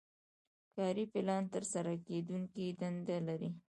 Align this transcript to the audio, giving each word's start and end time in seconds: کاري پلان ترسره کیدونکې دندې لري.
کاري 0.75 1.05
پلان 1.13 1.43
ترسره 1.53 1.93
کیدونکې 2.07 2.65
دندې 2.81 3.17
لري. 3.27 3.49